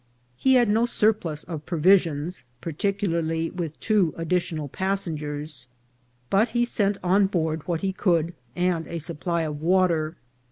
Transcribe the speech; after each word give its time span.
He 0.35 0.55
had 0.55 0.67
no 0.67 0.87
surplus 0.87 1.43
of 1.43 1.67
provisions, 1.67 2.43
particularly 2.59 3.51
with 3.51 3.79
two 3.79 4.15
additional 4.17 4.67
passengers; 4.67 5.67
but 6.31 6.49
he 6.57 6.65
sent 6.65 6.97
on 7.03 7.27
board 7.27 7.67
what 7.67 7.81
he 7.81 7.93
could, 7.93 8.33
and 8.55 8.87
a 8.87 8.97
supply 8.97 9.43
of 9.43 9.61
water. 9.61 10.15